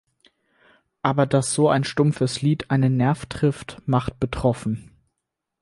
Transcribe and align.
Aber 1.03 1.27
dass 1.27 1.53
so 1.53 1.69
ein 1.69 1.83
stumpfes 1.83 2.41
Lied 2.41 2.71
einen 2.71 2.97
Nerv 2.97 3.27
trifft, 3.27 3.83
macht 3.87 4.19
betroffen. 4.19 4.89